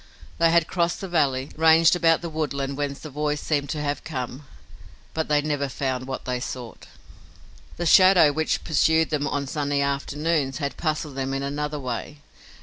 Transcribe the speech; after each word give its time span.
They 0.39 0.49
had 0.49 0.65
crossed 0.67 0.99
the 0.99 1.07
valley 1.07 1.43
and 1.49 1.59
ranged 1.59 1.95
about 1.95 2.21
the 2.23 2.29
woodland 2.31 2.75
whence 2.75 2.97
the 3.01 3.11
voice 3.11 3.39
seemed 3.39 3.69
to 3.69 3.81
have 3.83 4.03
come, 4.03 4.47
but 5.13 5.27
they 5.27 5.43
never 5.43 5.69
found 5.69 6.07
what 6.07 6.25
they 6.25 6.39
sought! 6.39 6.87
The 7.77 7.85
shadow 7.85 8.31
which 8.31 8.63
pursued 8.63 9.11
them 9.11 9.27
on 9.27 9.45
sunny 9.45 9.83
afternoons 9.83 10.57
had 10.57 10.75
puzzled 10.75 11.13
them 11.15 11.35
in 11.35 11.43
another 11.43 11.79
way. 11.79 12.17